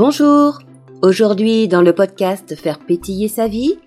Bonjour 0.00 0.60
Aujourd'hui 1.02 1.66
dans 1.66 1.82
le 1.82 1.92
podcast 1.92 2.54
Faire 2.54 2.78
pétiller 2.78 3.26
sa 3.26 3.48
vie, 3.48 3.80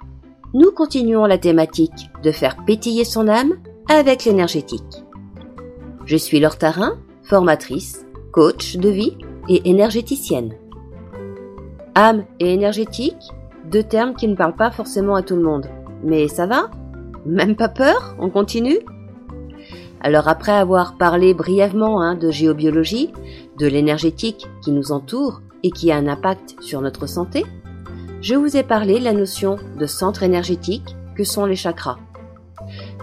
nous 0.53 0.69
continuons 0.71 1.23
la 1.23 1.37
thématique 1.37 2.09
de 2.21 2.33
faire 2.33 2.57
pétiller 2.65 3.05
son 3.05 3.29
âme 3.29 3.53
avec 3.87 4.25
l'énergétique. 4.25 5.05
Je 6.03 6.17
suis 6.17 6.41
Laure 6.41 6.57
Tarin, 6.57 6.97
formatrice, 7.23 8.05
coach 8.33 8.75
de 8.75 8.89
vie 8.89 9.17
et 9.47 9.69
énergéticienne. 9.69 10.53
Âme 11.95 12.25
et 12.41 12.53
énergétique, 12.53 13.29
deux 13.71 13.83
termes 13.83 14.13
qui 14.13 14.27
ne 14.27 14.35
parlent 14.35 14.57
pas 14.57 14.71
forcément 14.71 15.15
à 15.15 15.21
tout 15.21 15.37
le 15.37 15.43
monde. 15.43 15.67
Mais 16.03 16.27
ça 16.27 16.45
va? 16.45 16.69
Même 17.25 17.55
pas 17.55 17.69
peur? 17.69 18.17
On 18.19 18.29
continue? 18.29 18.79
Alors 20.01 20.27
après 20.27 20.51
avoir 20.51 20.97
parlé 20.97 21.33
brièvement 21.33 22.01
hein, 22.01 22.15
de 22.15 22.31
géobiologie, 22.31 23.13
de 23.57 23.67
l'énergétique 23.67 24.49
qui 24.61 24.73
nous 24.73 24.91
entoure 24.91 25.39
et 25.63 25.71
qui 25.71 25.91
a 25.91 25.97
un 25.97 26.07
impact 26.07 26.55
sur 26.61 26.81
notre 26.81 27.07
santé, 27.07 27.45
je 28.21 28.35
vous 28.35 28.55
ai 28.57 28.63
parlé 28.63 28.99
de 28.99 29.03
la 29.03 29.13
notion 29.13 29.57
de 29.77 29.85
centre 29.85 30.23
énergétique 30.23 30.95
que 31.15 31.23
sont 31.23 31.45
les 31.45 31.55
chakras. 31.55 31.97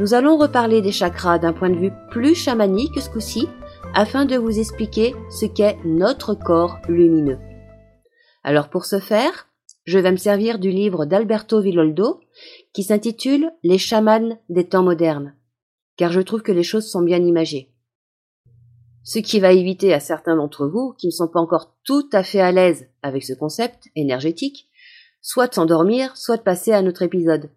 Nous 0.00 0.14
allons 0.14 0.36
reparler 0.36 0.80
des 0.80 0.92
chakras 0.92 1.38
d'un 1.38 1.52
point 1.52 1.70
de 1.70 1.78
vue 1.78 1.92
plus 2.10 2.34
chamanique 2.34 3.00
ce 3.00 3.10
coup-ci 3.10 3.48
afin 3.94 4.24
de 4.24 4.36
vous 4.36 4.58
expliquer 4.58 5.14
ce 5.30 5.46
qu'est 5.46 5.76
notre 5.84 6.34
corps 6.34 6.78
lumineux. 6.88 7.38
Alors 8.44 8.68
pour 8.68 8.84
ce 8.84 8.98
faire, 9.00 9.48
je 9.84 9.98
vais 9.98 10.12
me 10.12 10.16
servir 10.16 10.58
du 10.58 10.70
livre 10.70 11.06
d'Alberto 11.06 11.60
Villoldo 11.60 12.20
qui 12.72 12.82
s'intitule 12.82 13.50
Les 13.62 13.78
chamans 13.78 14.38
des 14.48 14.68
temps 14.68 14.82
modernes 14.82 15.34
car 15.98 16.12
je 16.12 16.20
trouve 16.20 16.42
que 16.42 16.52
les 16.52 16.62
choses 16.62 16.88
sont 16.88 17.02
bien 17.02 17.18
imagées. 17.18 17.70
Ce 19.08 19.20
qui 19.20 19.40
va 19.40 19.52
éviter 19.52 19.94
à 19.94 20.00
certains 20.00 20.36
d'entre 20.36 20.66
vous, 20.66 20.92
qui 20.92 21.06
ne 21.06 21.12
sont 21.12 21.28
pas 21.28 21.40
encore 21.40 21.74
tout 21.82 22.06
à 22.12 22.22
fait 22.22 22.42
à 22.42 22.52
l'aise 22.52 22.90
avec 23.00 23.24
ce 23.24 23.32
concept 23.32 23.88
énergétique, 23.96 24.68
soit 25.22 25.48
de 25.48 25.54
s'endormir, 25.54 26.14
soit 26.14 26.36
de 26.36 26.42
passer 26.42 26.72
à 26.72 26.82
notre 26.82 27.00
épisode. 27.00 27.48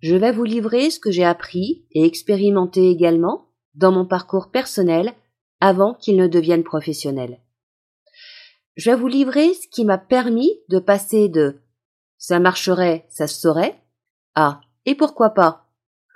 Je 0.00 0.16
vais 0.16 0.32
vous 0.32 0.44
livrer 0.44 0.88
ce 0.88 0.98
que 0.98 1.10
j'ai 1.10 1.26
appris 1.26 1.84
et 1.92 2.06
expérimenté 2.06 2.88
également 2.88 3.50
dans 3.74 3.92
mon 3.92 4.06
parcours 4.06 4.50
personnel 4.50 5.12
avant 5.60 5.92
qu'il 5.92 6.16
ne 6.16 6.26
devienne 6.26 6.64
professionnel. 6.64 7.42
Je 8.76 8.90
vais 8.90 8.96
vous 8.96 9.08
livrer 9.08 9.52
ce 9.52 9.68
qui 9.68 9.84
m'a 9.84 9.98
permis 9.98 10.58
de 10.70 10.78
passer 10.78 11.28
de 11.28 11.60
ça 12.16 12.40
marcherait, 12.40 13.04
ça 13.10 13.26
se 13.26 13.38
saurait 13.38 13.78
à 14.34 14.62
et 14.86 14.94
pourquoi 14.94 15.34
pas 15.34 15.66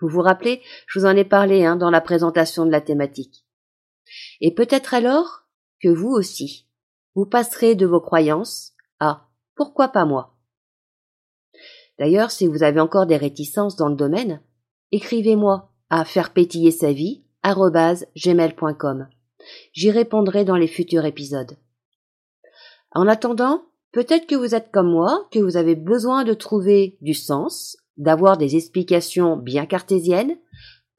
vous 0.01 0.09
vous 0.09 0.23
rappelez, 0.23 0.63
je 0.87 0.99
vous 0.99 1.05
en 1.05 1.15
ai 1.15 1.25
parlé 1.27 1.67
hein, 1.67 1.77
dans 1.77 1.91
la 1.91 2.01
présentation 2.01 2.65
de 2.65 2.71
la 2.71 2.81
thématique. 2.81 3.45
Et 4.41 4.55
peut-être 4.55 4.95
alors 4.95 5.43
que 5.81 5.89
vous 5.89 6.11
aussi, 6.11 6.69
vous 7.15 7.27
passerez 7.27 7.75
de 7.75 7.87
vos 7.87 8.01
croyances 8.01 8.73
à 9.01 9.29
pourquoi 9.55 9.89
pas 9.89 10.05
moi? 10.05 10.37
D'ailleurs, 11.99 12.31
si 12.31 12.47
vous 12.47 12.63
avez 12.63 12.81
encore 12.81 13.07
des 13.07 13.17
réticences 13.17 13.77
dans 13.77 13.89
le 13.89 13.97
domaine, 13.97 14.41
écrivez-moi 14.91 15.71
à 15.91 16.05
faire 16.05 16.33
pétiller 16.33 16.71
sa 16.71 16.93
vie 16.93 17.25
gmail.com. 17.45 19.09
J'y 19.73 19.91
répondrai 19.91 20.45
dans 20.45 20.57
les 20.57 20.69
futurs 20.69 21.05
épisodes. 21.05 21.57
En 22.93 23.09
attendant, 23.09 23.65
peut-être 23.93 24.27
que 24.27 24.35
vous 24.35 24.55
êtes 24.55 24.71
comme 24.71 24.91
moi, 24.91 25.27
que 25.31 25.39
vous 25.39 25.57
avez 25.57 25.75
besoin 25.75 26.25
de 26.25 26.35
trouver 26.35 26.99
du 27.01 27.15
sens 27.15 27.77
d'avoir 27.97 28.39
des 28.39 28.57
explications 28.57 29.37
bien 29.37 29.67
cartésiennes 29.67 30.39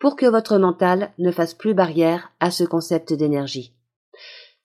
pour 0.04 0.18
que 0.18 0.26
votre 0.26 0.58
mental 0.58 1.14
ne 1.18 1.32
fasse 1.32 1.54
plus 1.54 1.74
barrière 1.74 2.34
à 2.42 2.52
ce 2.52 2.66
concept 2.66 3.14
d'énergie. 3.14 3.72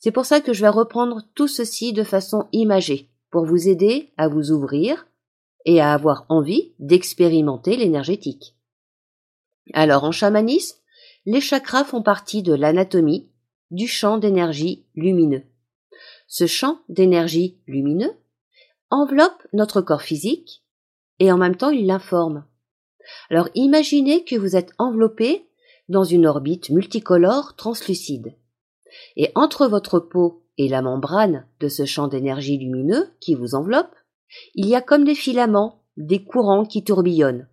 C'est 0.00 0.10
pour 0.10 0.26
ça 0.26 0.40
que 0.40 0.52
je 0.52 0.62
vais 0.62 0.68
reprendre 0.68 1.22
tout 1.36 1.46
ceci 1.46 1.92
de 1.92 2.02
façon 2.02 2.48
imagée, 2.50 3.08
pour 3.30 3.44
vous 3.46 3.68
aider 3.68 4.10
à 4.16 4.26
vous 4.26 4.50
ouvrir 4.50 5.06
et 5.64 5.80
à 5.80 5.92
avoir 5.92 6.26
envie 6.28 6.72
d'expérimenter 6.80 7.76
l'énergétique. 7.76 8.56
Alors 9.74 10.02
en 10.02 10.10
chamanisme, 10.10 10.76
les 11.24 11.40
chakras 11.40 11.84
font 11.84 12.02
partie 12.02 12.42
de 12.42 12.54
l'anatomie 12.54 13.30
du 13.70 13.86
champ 13.86 14.18
d'énergie 14.18 14.86
lumineux. 14.96 15.44
Ce 16.26 16.48
champ 16.48 16.80
d'énergie 16.88 17.60
lumineux 17.68 18.16
enveloppe 18.90 19.46
notre 19.52 19.82
corps 19.82 20.02
physique 20.02 20.64
et 21.20 21.30
en 21.30 21.38
même 21.38 21.54
temps 21.54 21.70
il 21.70 21.86
l'informe. 21.86 22.44
Alors 23.30 23.48
imaginez 23.54 24.24
que 24.24 24.36
vous 24.36 24.56
êtes 24.56 24.72
enveloppé 24.78 25.46
dans 25.88 26.04
une 26.04 26.26
orbite 26.26 26.70
multicolore 26.70 27.54
translucide. 27.56 28.34
Et 29.16 29.30
entre 29.34 29.66
votre 29.66 30.00
peau 30.00 30.42
et 30.56 30.68
la 30.68 30.82
membrane 30.82 31.46
de 31.60 31.68
ce 31.68 31.84
champ 31.84 32.08
d'énergie 32.08 32.58
lumineux 32.58 33.10
qui 33.20 33.34
vous 33.34 33.54
enveloppe, 33.54 33.94
il 34.54 34.66
y 34.66 34.74
a 34.74 34.82
comme 34.82 35.04
des 35.04 35.14
filaments, 35.14 35.82
des 35.96 36.24
courants 36.24 36.64
qui 36.64 36.84
tourbillonnent. 36.84 37.48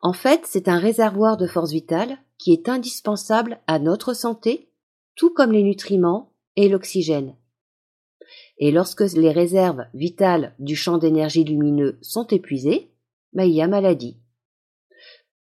En 0.00 0.12
fait, 0.12 0.42
c'est 0.44 0.68
un 0.68 0.78
réservoir 0.78 1.36
de 1.36 1.46
force 1.46 1.72
vitale 1.72 2.18
qui 2.38 2.52
est 2.52 2.68
indispensable 2.68 3.58
à 3.66 3.78
notre 3.78 4.14
santé, 4.14 4.70
tout 5.16 5.30
comme 5.30 5.52
les 5.52 5.64
nutriments 5.64 6.32
et 6.56 6.68
l'oxygène. 6.68 7.34
Et 8.58 8.70
lorsque 8.70 9.00
les 9.12 9.32
réserves 9.32 9.86
vitales 9.94 10.54
du 10.58 10.76
champ 10.76 10.98
d'énergie 10.98 11.44
lumineux 11.44 11.98
sont 12.00 12.26
épuisées, 12.28 12.92
bah, 13.32 13.44
il 13.44 13.54
y 13.54 13.62
a 13.62 13.68
maladie. 13.68 14.18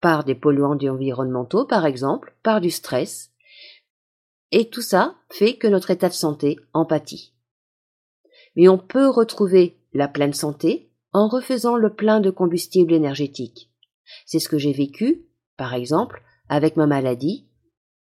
Par 0.01 0.25
des 0.25 0.34
polluants 0.34 0.79
environnementaux, 0.79 1.65
par 1.65 1.87
exemple, 1.87 2.34
par 2.43 2.61
du 2.61 2.71
stress. 2.71 3.31
Et 4.53 4.69
tout 4.69 4.83
ça 4.83 5.17
fait 5.31 5.57
que 5.57 5.67
notre 5.67 5.91
état 5.91 6.09
de 6.09 6.15
santé 6.15 6.57
en. 6.73 6.87
Mais 8.55 8.69
on 8.69 8.79
peut 8.79 9.09
retrouver 9.09 9.79
la 9.93 10.09
pleine 10.09 10.34
santé 10.34 10.91
en 11.12 11.29
refaisant 11.29 11.77
le 11.77 11.95
plein 11.95 12.21
de 12.21 12.31
combustible 12.31 12.93
énergétique. 12.93 13.71
C'est 14.27 14.39
ce 14.39 14.49
que 14.49 14.59
j'ai 14.59 14.73
vécu, 14.73 15.27
par 15.57 15.75
exemple, 15.75 16.23
avec 16.49 16.77
ma 16.77 16.87
maladie 16.87 17.49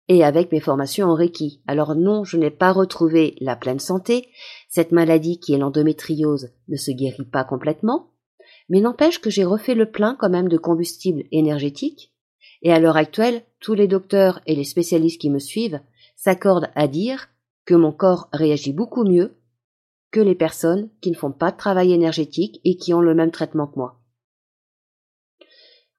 et 0.10 0.24
avec 0.24 0.52
mes 0.52 0.60
formations 0.60 1.08
en 1.08 1.16
Reiki. 1.16 1.62
Alors 1.68 1.96
non, 1.96 2.24
je 2.24 2.38
n'ai 2.38 2.52
pas 2.52 2.72
retrouvé 2.72 3.36
la 3.40 3.56
pleine 3.56 3.80
santé. 3.80 4.28
Cette 4.68 4.92
maladie 4.92 5.40
qui 5.40 5.54
est 5.54 5.58
l'endométriose 5.58 6.50
ne 6.68 6.76
se 6.76 6.92
guérit 6.92 7.26
pas 7.26 7.44
complètement, 7.44 8.13
mais 8.70 8.82
n'empêche 8.82 9.20
que 9.20 9.30
j'ai 9.30 9.44
refait 9.44 9.76
le 9.76 9.90
plein 9.90 10.16
quand 10.16 10.30
même 10.30 10.50
de 10.50 10.58
combustible 10.58 11.24
énergétique. 11.32 12.14
Et 12.62 12.72
à 12.72 12.80
l'heure 12.80 12.98
actuelle, 12.98 13.44
tous 13.60 13.74
les 13.74 13.88
docteurs 13.88 14.42
et 14.48 14.56
les 14.56 14.64
spécialistes 14.64 15.20
qui 15.20 15.30
me 15.30 15.40
suivent 15.40 15.82
s'accordent 16.16 16.70
à 16.76 16.88
dire 16.88 17.30
que 17.66 17.76
mon 17.76 17.92
corps 17.92 18.30
réagit 18.32 18.74
beaucoup 18.74 19.04
mieux 19.04 19.38
que 20.12 20.20
les 20.20 20.36
personnes 20.36 20.90
qui 21.02 21.10
ne 21.10 21.16
font 21.16 21.32
pas 21.32 21.52
de 21.52 21.58
travail 21.58 21.92
énergétique 21.92 22.62
et 22.64 22.78
qui 22.78 22.94
ont 22.94 23.02
le 23.02 23.16
même 23.16 23.32
traitement 23.32 23.68
que 23.68 23.80
moi. 23.80 24.00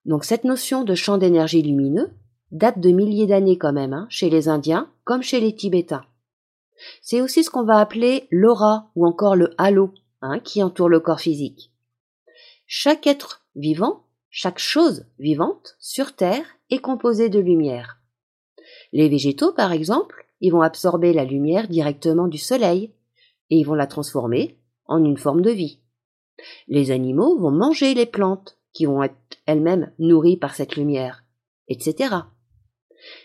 Donc 0.05 0.25
cette 0.25 0.45
notion 0.45 0.85
de 0.85 0.95
champ 0.95 1.19
d'énergie 1.19 1.63
lumineux, 1.63 2.11
date 2.53 2.79
de 2.79 2.91
milliers 2.91 3.27
d'années 3.27 3.59
quand 3.59 3.73
même, 3.73 3.93
hein, 3.93 4.07
chez 4.09 4.31
les 4.31 4.49
Indiens 4.49 4.91
comme 5.05 5.23
chez 5.23 5.41
les 5.41 5.55
Tibétains. 5.55 6.05
C'est 7.03 7.21
aussi 7.21 7.45
ce 7.45 7.51
qu'on 7.51 7.65
va 7.65 7.79
appeler 7.79 8.29
l'aura 8.31 8.91
ou 8.95 9.07
encore 9.07 9.37
le 9.37 9.51
halo 9.59 9.93
hein, 10.23 10.39
qui 10.41 10.63
entoure 10.63 10.89
le 10.89 11.01
corps 11.01 11.21
physique. 11.21 11.74
Chaque 12.67 13.07
être 13.07 13.45
vivant, 13.55 14.05
chaque 14.31 14.59
chose 14.59 15.07
vivante 15.19 15.77
sur 15.79 16.17
Terre 16.17 16.47
est 16.71 16.81
composée 16.81 17.29
de 17.29 17.39
lumière. 17.39 18.01
Les 18.93 19.09
végétaux, 19.09 19.53
par 19.53 19.73
exemple, 19.73 20.27
ils 20.41 20.51
vont 20.51 20.63
absorber 20.63 21.13
la 21.13 21.25
lumière 21.25 21.69
directement 21.69 22.27
du 22.27 22.39
soleil 22.39 22.95
et 23.51 23.59
ils 23.59 23.67
vont 23.67 23.75
la 23.75 23.87
transformer 23.87 24.59
en 24.87 25.05
une 25.05 25.17
forme 25.17 25.43
de 25.43 25.51
vie. 25.51 25.81
Les 26.69 26.91
animaux 26.91 27.39
vont 27.39 27.51
manger 27.51 27.95
les 27.95 28.07
plantes 28.07 28.59
qui 28.73 28.87
vont 28.87 29.03
être 29.03 29.15
elles-mêmes 29.47 29.93
nourries 29.99 30.37
par 30.37 30.55
cette 30.55 30.77
lumière, 30.77 31.25
etc. 31.69 32.15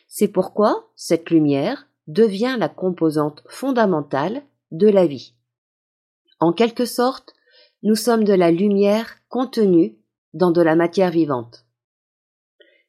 C'est 0.07 0.27
pourquoi 0.27 0.91
cette 0.95 1.29
lumière 1.29 1.87
devient 2.07 2.55
la 2.59 2.69
composante 2.69 3.43
fondamentale 3.47 4.43
de 4.71 4.87
la 4.87 5.07
vie. 5.07 5.33
En 6.39 6.53
quelque 6.53 6.85
sorte, 6.85 7.33
nous 7.81 7.95
sommes 7.95 8.25
de 8.25 8.33
la 8.33 8.51
lumière 8.51 9.15
contenue 9.29 9.97
dans 10.33 10.51
de 10.51 10.61
la 10.61 10.75
matière 10.75 11.11
vivante. 11.11 11.65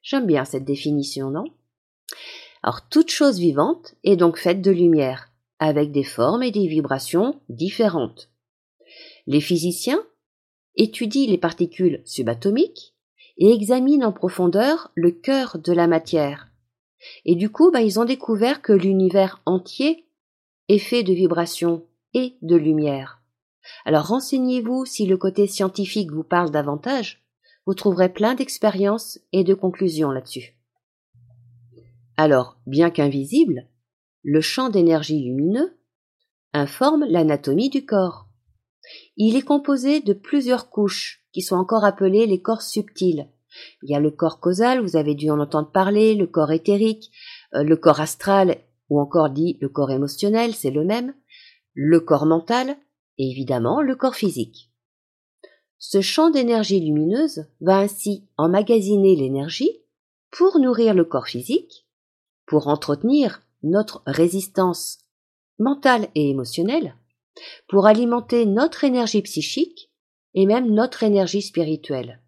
J'aime 0.02 0.26
bien 0.26 0.44
cette 0.44 0.64
définition, 0.64 1.30
non? 1.30 1.44
Alors 2.62 2.88
toute 2.88 3.10
chose 3.10 3.38
vivante 3.38 3.94
est 4.02 4.16
donc 4.16 4.36
faite 4.36 4.60
de 4.60 4.70
lumière, 4.70 5.30
avec 5.58 5.92
des 5.92 6.04
formes 6.04 6.42
et 6.42 6.50
des 6.50 6.66
vibrations 6.66 7.40
différentes. 7.48 8.30
Les 9.26 9.40
physiciens 9.40 10.02
étudient 10.74 11.28
les 11.28 11.38
particules 11.38 12.02
subatomiques 12.04 12.94
et 13.38 13.52
examinent 13.52 14.08
en 14.08 14.12
profondeur 14.12 14.90
le 14.94 15.12
cœur 15.12 15.58
de 15.58 15.72
la 15.72 15.86
matière, 15.86 16.48
et 17.24 17.36
du 17.36 17.50
coup, 17.50 17.70
bah, 17.70 17.80
ils 17.80 17.98
ont 18.00 18.04
découvert 18.04 18.60
que 18.60 18.72
l'univers 18.72 19.40
entier 19.46 20.06
est 20.68 20.78
fait 20.78 21.02
de 21.02 21.12
vibrations 21.12 21.86
et 22.12 22.36
de 22.42 22.56
lumière. 22.56 23.19
Alors 23.84 24.06
renseignez-vous 24.06 24.84
si 24.84 25.06
le 25.06 25.16
côté 25.16 25.46
scientifique 25.46 26.12
vous 26.12 26.24
parle 26.24 26.50
davantage, 26.50 27.24
vous 27.66 27.74
trouverez 27.74 28.12
plein 28.12 28.34
d'expériences 28.34 29.18
et 29.32 29.44
de 29.44 29.54
conclusions 29.54 30.10
là-dessus. 30.10 30.56
Alors, 32.16 32.58
bien 32.66 32.90
qu'invisible, 32.90 33.66
le 34.22 34.40
champ 34.40 34.68
d'énergie 34.68 35.22
lumineux 35.22 35.78
informe 36.52 37.04
l'anatomie 37.08 37.70
du 37.70 37.86
corps. 37.86 38.28
Il 39.16 39.36
est 39.36 39.42
composé 39.42 40.00
de 40.00 40.12
plusieurs 40.12 40.68
couches 40.68 41.24
qui 41.32 41.42
sont 41.42 41.56
encore 41.56 41.84
appelées 41.84 42.26
les 42.26 42.42
corps 42.42 42.62
subtils. 42.62 43.28
Il 43.82 43.90
y 43.90 43.94
a 43.94 44.00
le 44.00 44.10
corps 44.10 44.40
causal, 44.40 44.80
vous 44.80 44.96
avez 44.96 45.14
dû 45.14 45.30
en 45.30 45.40
entendre 45.40 45.70
parler, 45.70 46.14
le 46.14 46.26
corps 46.26 46.52
éthérique, 46.52 47.10
euh, 47.54 47.62
le 47.62 47.76
corps 47.76 48.00
astral 48.00 48.58
ou 48.88 49.00
encore 49.00 49.30
dit 49.30 49.58
le 49.60 49.68
corps 49.68 49.90
émotionnel, 49.90 50.54
c'est 50.54 50.70
le 50.70 50.84
même, 50.84 51.14
le 51.74 52.00
corps 52.00 52.26
mental 52.26 52.76
et 53.20 53.30
évidemment 53.30 53.82
le 53.82 53.94
corps 53.96 54.14
physique. 54.14 54.70
Ce 55.76 56.00
champ 56.00 56.30
d'énergie 56.30 56.80
lumineuse 56.80 57.44
va 57.60 57.76
ainsi 57.76 58.26
emmagasiner 58.38 59.14
l'énergie 59.14 59.82
pour 60.30 60.58
nourrir 60.58 60.94
le 60.94 61.04
corps 61.04 61.26
physique, 61.26 61.86
pour 62.46 62.68
entretenir 62.68 63.42
notre 63.62 64.02
résistance 64.06 65.00
mentale 65.58 66.08
et 66.14 66.30
émotionnelle, 66.30 66.96
pour 67.68 67.86
alimenter 67.86 68.46
notre 68.46 68.84
énergie 68.84 69.20
psychique 69.20 69.92
et 70.32 70.46
même 70.46 70.70
notre 70.70 71.02
énergie 71.02 71.42
spirituelle. 71.42 72.22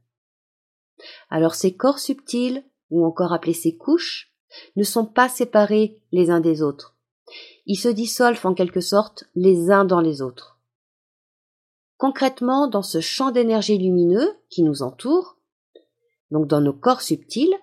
Alors 1.31 1.55
ces 1.55 1.75
corps 1.75 2.01
subtils, 2.01 2.65
ou 2.91 3.07
encore 3.07 3.33
appelés 3.33 3.55
ces 3.55 3.79
couches, 3.79 4.31
ne 4.77 4.83
sont 4.85 5.07
pas 5.07 5.31
séparés 5.31 6.03
les 6.13 6.29
uns 6.29 6.41
des 6.41 6.61
autres. 6.61 6.99
Ils 7.65 7.79
se 7.79 7.89
dissolvent 7.89 8.45
en 8.45 8.53
quelque 8.53 8.83
sorte 8.83 9.25
les 9.35 9.71
uns 9.71 9.87
dans 9.87 10.03
les 10.03 10.21
autres. 10.21 10.59
Concrètement, 12.03 12.67
dans 12.67 12.83
ce 12.83 13.01
champ 13.01 13.31
d'énergie 13.31 13.79
lumineux 13.79 14.35
qui 14.51 14.65
nous 14.65 14.83
entoure, 14.83 15.37
donc 16.33 16.49
dans 16.49 16.61
nos 16.61 16.73
corps 16.73 17.01
subtils, 17.01 17.55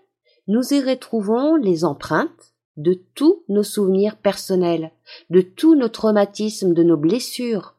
nous 0.47 0.73
y 0.73 0.81
retrouvons 0.81 1.57
les 1.57 1.83
empreintes 1.83 2.53
de 2.77 2.93
tous 2.93 3.43
nos 3.49 3.63
souvenirs 3.63 4.15
personnels, 4.15 4.93
de 5.29 5.41
tous 5.41 5.75
nos 5.75 5.89
traumatismes, 5.89 6.73
de 6.73 6.83
nos 6.83 6.95
blessures, 6.95 7.75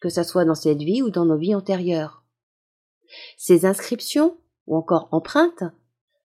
que 0.00 0.08
ce 0.08 0.24
soit 0.24 0.44
dans 0.44 0.56
cette 0.56 0.82
vie 0.82 1.00
ou 1.00 1.10
dans 1.10 1.26
nos 1.26 1.38
vies 1.38 1.54
antérieures. 1.54 2.24
Ces 3.38 3.64
inscriptions, 3.64 4.36
ou 4.66 4.76
encore 4.76 5.06
empreintes, 5.12 5.62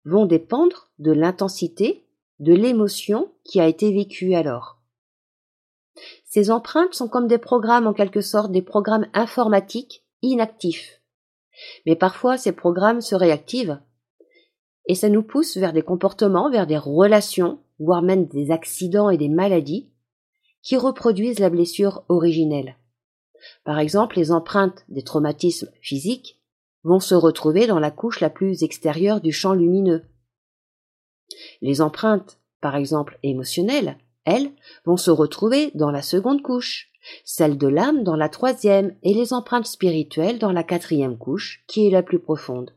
vont 0.05 0.25
dépendre 0.25 0.91
de 0.99 1.11
l'intensité, 1.11 2.05
de 2.39 2.53
l'émotion 2.53 3.33
qui 3.43 3.59
a 3.59 3.67
été 3.67 3.91
vécue 3.91 4.33
alors. 4.33 4.79
Ces 6.33 6.49
empreintes 6.49 6.95
sont 6.95 7.07
comme 7.07 7.27
des 7.27 7.37
programmes 7.37 7.85
en 7.85 7.93
quelque 7.93 8.21
sorte, 8.21 8.51
des 8.51 8.63
programmes 8.63 9.05
informatiques 9.13 10.03
inactifs. 10.23 10.99
Mais 11.85 11.95
parfois 11.95 12.39
ces 12.39 12.53
programmes 12.53 13.01
se 13.01 13.13
réactivent 13.13 13.79
et 14.87 14.95
ça 14.95 15.09
nous 15.09 15.21
pousse 15.21 15.57
vers 15.57 15.73
des 15.73 15.83
comportements, 15.83 16.49
vers 16.49 16.65
des 16.65 16.79
relations, 16.79 17.59
voire 17.77 18.01
même 18.01 18.25
des 18.25 18.49
accidents 18.49 19.11
et 19.11 19.17
des 19.19 19.29
maladies 19.29 19.91
qui 20.63 20.75
reproduisent 20.75 21.37
la 21.37 21.51
blessure 21.51 22.03
originelle. 22.09 22.77
Par 23.63 23.77
exemple, 23.77 24.17
les 24.17 24.31
empreintes 24.31 24.85
des 24.89 25.03
traumatismes 25.03 25.69
physiques 25.83 26.41
vont 26.83 26.99
se 26.99 27.13
retrouver 27.13 27.67
dans 27.67 27.79
la 27.79 27.91
couche 27.91 28.21
la 28.21 28.31
plus 28.31 28.63
extérieure 28.63 29.21
du 29.21 29.31
champ 29.31 29.53
lumineux. 29.53 30.03
Les 31.61 31.79
empreintes, 31.79 32.39
par 32.59 32.75
exemple 32.75 33.19
émotionnelles, 33.21 33.99
elles, 34.25 34.51
vont 34.85 34.97
se 34.97 35.11
retrouver 35.11 35.71
dans 35.75 35.91
la 35.91 36.01
seconde 36.01 36.41
couche, 36.41 36.89
celles 37.25 37.57
de 37.57 37.67
l'âme 37.67 38.03
dans 38.03 38.15
la 38.15 38.29
troisième 38.29 38.95
et 39.03 39.13
les 39.13 39.33
empreintes 39.33 39.67
spirituelles 39.67 40.39
dans 40.39 40.51
la 40.51 40.63
quatrième 40.63 41.17
couche, 41.17 41.63
qui 41.67 41.87
est 41.87 41.91
la 41.91 42.03
plus 42.03 42.19
profonde. 42.19 42.71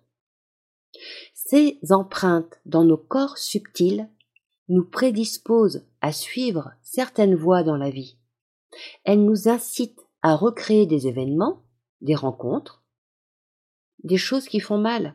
Ces 1.34 1.78
empreintes 1.90 2.60
dans 2.64 2.84
nos 2.84 2.96
corps 2.96 3.38
subtils 3.38 4.08
nous 4.68 4.84
prédisposent 4.84 5.84
à 6.00 6.12
suivre 6.12 6.72
certaines 6.82 7.36
voies 7.36 7.62
dans 7.62 7.76
la 7.76 7.90
vie. 7.90 8.16
Elles 9.04 9.24
nous 9.24 9.48
incitent 9.48 10.06
à 10.22 10.34
recréer 10.34 10.86
des 10.86 11.06
événements, 11.06 11.62
des 12.00 12.16
rencontres, 12.16 12.82
des 14.02 14.16
choses 14.16 14.48
qui 14.48 14.60
font 14.60 14.78
mal, 14.78 15.14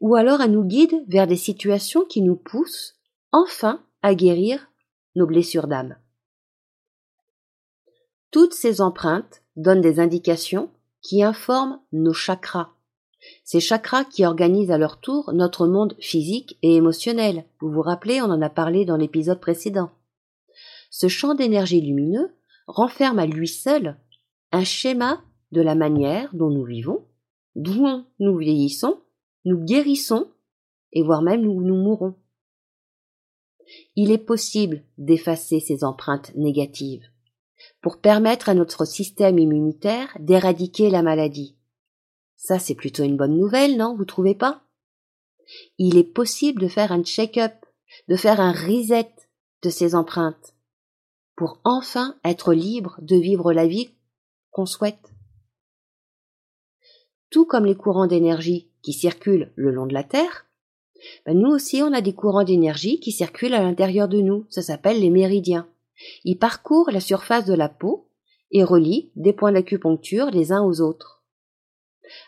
ou 0.00 0.14
alors 0.14 0.40
elles 0.40 0.52
nous 0.52 0.64
guident 0.64 1.04
vers 1.08 1.26
des 1.26 1.36
situations 1.36 2.04
qui 2.04 2.22
nous 2.22 2.36
poussent 2.36 2.96
enfin 3.32 3.82
à 4.02 4.14
guérir 4.14 4.70
nos 5.14 5.26
blessures 5.26 5.66
d'âme. 5.66 5.96
Toutes 8.30 8.54
ces 8.54 8.80
empreintes 8.80 9.42
donnent 9.56 9.80
des 9.80 10.00
indications 10.00 10.70
qui 11.00 11.22
informent 11.22 11.80
nos 11.92 12.12
chakras, 12.14 12.70
ces 13.44 13.60
chakras 13.60 14.04
qui 14.04 14.24
organisent 14.24 14.70
à 14.70 14.78
leur 14.78 15.00
tour 15.00 15.32
notre 15.32 15.66
monde 15.66 15.94
physique 16.00 16.58
et 16.62 16.76
émotionnel. 16.76 17.44
Vous 17.60 17.70
vous 17.70 17.82
rappelez, 17.82 18.20
on 18.20 18.26
en 18.26 18.42
a 18.42 18.50
parlé 18.50 18.84
dans 18.84 18.96
l'épisode 18.96 19.40
précédent. 19.40 19.90
Ce 20.90 21.08
champ 21.08 21.34
d'énergie 21.34 21.80
lumineux 21.80 22.34
renferme 22.66 23.18
à 23.18 23.26
lui 23.26 23.48
seul 23.48 23.96
un 24.52 24.64
schéma 24.64 25.22
de 25.52 25.60
la 25.60 25.74
manière 25.74 26.34
dont 26.34 26.50
nous 26.50 26.64
vivons, 26.64 27.04
d'où 27.54 28.04
nous 28.20 28.36
vieillissons, 28.36 29.00
nous 29.44 29.58
guérissons 29.58 30.28
et 30.92 31.02
voire 31.02 31.22
même 31.22 31.42
nous, 31.42 31.62
nous 31.62 31.76
mourrons. 31.76 32.14
Il 33.96 34.10
est 34.10 34.18
possible 34.18 34.84
d'effacer 34.98 35.60
ces 35.60 35.84
empreintes 35.84 36.34
négatives 36.34 37.06
pour 37.80 38.00
permettre 38.00 38.48
à 38.48 38.54
notre 38.54 38.84
système 38.84 39.38
immunitaire 39.38 40.16
d'éradiquer 40.20 40.90
la 40.90 41.02
maladie. 41.02 41.56
Ça, 42.36 42.58
c'est 42.58 42.74
plutôt 42.74 43.04
une 43.04 43.16
bonne 43.16 43.38
nouvelle, 43.38 43.76
non? 43.76 43.96
Vous 43.96 44.04
trouvez 44.04 44.34
pas? 44.34 44.62
Il 45.78 45.96
est 45.96 46.04
possible 46.04 46.60
de 46.60 46.68
faire 46.68 46.92
un 46.92 47.02
check-up, 47.02 47.54
de 48.08 48.16
faire 48.16 48.40
un 48.40 48.52
reset 48.52 49.12
de 49.62 49.70
ces 49.70 49.94
empreintes 49.94 50.54
pour 51.36 51.60
enfin 51.64 52.16
être 52.24 52.54
libre 52.54 52.98
de 53.02 53.16
vivre 53.16 53.52
la 53.52 53.66
vie 53.66 53.94
qu'on 54.50 54.66
souhaite. 54.66 55.12
Tout 57.30 57.44
comme 57.44 57.64
les 57.64 57.74
courants 57.74 58.06
d'énergie 58.06 58.70
qui 58.82 58.92
circulent 58.92 59.52
le 59.56 59.72
long 59.72 59.86
de 59.86 59.94
la 59.94 60.04
Terre, 60.04 60.43
ben 61.26 61.38
nous 61.38 61.50
aussi 61.50 61.82
on 61.82 61.92
a 61.92 62.00
des 62.00 62.12
courants 62.12 62.44
d'énergie 62.44 63.00
qui 63.00 63.12
circulent 63.12 63.54
à 63.54 63.62
l'intérieur 63.62 64.08
de 64.08 64.20
nous, 64.20 64.46
ça 64.50 64.62
s'appelle 64.62 65.00
les 65.00 65.10
méridiens. 65.10 65.68
Ils 66.24 66.38
parcourent 66.38 66.90
la 66.90 67.00
surface 67.00 67.44
de 67.44 67.54
la 67.54 67.68
peau 67.68 68.08
et 68.50 68.64
relient 68.64 69.10
des 69.16 69.32
points 69.32 69.52
d'acupuncture 69.52 70.30
les 70.30 70.52
uns 70.52 70.62
aux 70.62 70.80
autres. 70.80 71.22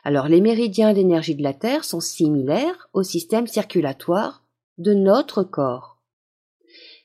Alors 0.04 0.28
les 0.28 0.40
méridiens 0.40 0.92
d'énergie 0.92 1.34
de 1.34 1.42
la 1.42 1.54
Terre 1.54 1.84
sont 1.84 2.00
similaires 2.00 2.88
au 2.92 3.02
système 3.02 3.46
circulatoire 3.46 4.44
de 4.78 4.94
notre 4.94 5.42
corps. 5.42 5.98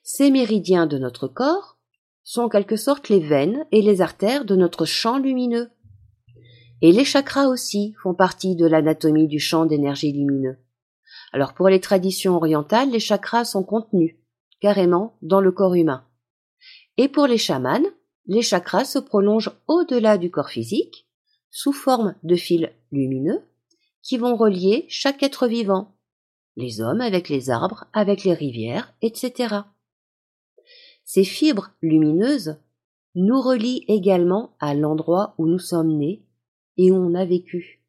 Ces 0.03 0.31
méridiens 0.31 0.88
de 0.88 0.97
notre 0.97 1.27
corps 1.27 1.77
sont 2.23 2.44
en 2.44 2.50
quelque 2.50 2.75
sorte 2.75 3.09
les 3.09 3.19
veines 3.19 3.66
et 3.71 3.81
les 3.81 4.01
artères 4.01 4.45
de 4.45 4.56
notre 4.56 4.85
champ 4.85 5.18
lumineux. 5.18 5.69
Et 6.81 6.92
les 6.92 7.06
chakras 7.06 7.47
aussi 7.47 7.94
font 8.01 8.13
partie 8.13 8.56
de 8.56 8.66
l'anatomie 8.66 9.28
du 9.28 9.40
champ 9.40 9.66
d'énergie 9.66 10.11
lumineux. 10.11 10.57
Alors 11.31 11.54
pour 11.54 11.69
les 11.69 11.80
traditions 11.80 12.35
orientales, 12.35 12.92
les 12.92 13.00
chakras 13.00 13.45
sont 13.45 13.64
contenus 13.64 14.16
carrément 14.59 15.18
dans 15.21 15.42
le 15.42 15.52
corps 15.52 15.76
humain. 15.76 16.06
Et 16.97 17.07
pour 17.07 17.26
les 17.28 17.38
chamans, 17.38 17.85
les 18.28 18.42
chakras 18.42 18.85
se 18.85 19.00
prolongent 19.00 19.52
au-delà 19.68 20.18
du 20.18 20.30
corps 20.30 20.50
physique 20.50 21.07
sous 21.50 21.73
forme 21.73 22.16
de 22.23 22.35
fils 22.35 22.69
lumineux 22.92 23.42
qui 24.02 24.18
vont 24.18 24.35
relier 24.35 24.85
chaque 24.88 25.23
être 25.23 25.47
vivant, 25.47 25.95
les 26.56 26.81
hommes 26.81 27.02
avec 27.02 27.30
les 27.30 27.50
arbres, 27.50 27.85
avec 27.94 28.23
les 28.23 28.33
rivières, 28.33 28.94
etc. 29.02 29.56
Ces 31.04 31.23
fibres 31.23 31.71
lumineuses 31.81 32.57
nous 33.16 33.42
relient 33.42 33.83
également 33.88 34.56
à 34.59 34.73
l'endroit 34.73 35.35
où 35.38 35.47
nous 35.47 35.59
sommes 35.59 35.97
nés 35.97 36.23
et 36.78 36.92
où 36.92 36.95
on 36.95 37.16
a 37.16 37.26
vécu. 37.26 37.81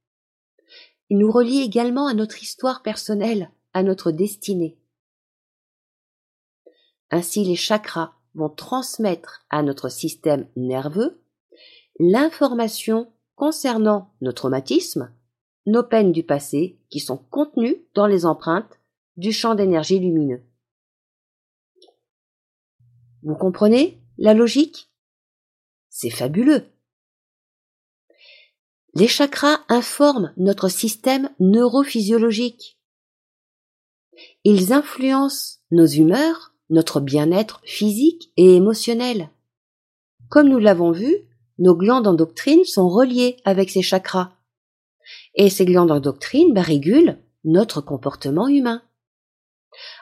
Ils 1.13 1.19
nous 1.19 1.31
relient 1.31 1.61
également 1.61 2.07
à 2.07 2.15
notre 2.15 2.43
histoire 2.43 2.81
personnelle, 2.81 3.51
à 3.75 3.83
notre 3.83 4.13
destinée. 4.13 4.79
Ainsi 7.11 7.45
les 7.45 7.55
chakras 7.55 8.15
vont 8.35 8.49
transmettre 8.49 9.45
à 9.51 9.63
notre 9.63 9.91
système 9.91 10.49
nerveux 10.57 11.23
l'information 11.99 13.13
concernant 13.35 14.15
nos 14.23 14.33
traumatismes, 14.33 15.15
nos 15.67 15.83
peines 15.83 16.13
du 16.13 16.23
passé 16.23 16.81
qui 16.89 16.99
sont 16.99 17.19
contenues 17.19 17.85
dans 17.93 18.07
les 18.07 18.25
empreintes 18.25 18.81
du 19.19 19.33
champ 19.33 19.55
d'énergie 19.55 19.99
lumineux. 19.99 20.43
Vous 23.23 23.37
comprenez 23.37 24.03
la 24.17 24.33
logique? 24.33 24.91
C'est 25.91 26.09
fabuleux. 26.09 26.72
Les 28.95 29.09
chakras 29.09 29.61
informent 29.69 30.33
notre 30.37 30.69
système 30.69 31.31
neurophysiologique. 31.41 32.79
Ils 34.45 34.73
influencent 34.73 35.61
nos 35.71 35.87
humeurs, 35.87 36.53
notre 36.69 37.01
bien-être 37.01 37.61
physique 37.65 38.31
et 38.37 38.55
émotionnel. 38.57 39.31
Comme 40.29 40.49
nous 40.49 40.59
l'avons 40.59 40.93
vu, 40.93 41.15
nos 41.59 41.75
glandes 41.75 42.07
endocrines 42.07 42.65
sont 42.65 42.89
reliées 42.89 43.37
avec 43.45 43.71
ces 43.71 43.83
chakras. 43.83 44.33
Et 45.35 45.49
ces 45.49 45.65
glandes 45.65 45.91
endocrines 45.91 46.53
bah, 46.53 46.63
régulent 46.63 47.19
notre 47.45 47.81
comportement 47.81 48.49
humain. 48.49 48.83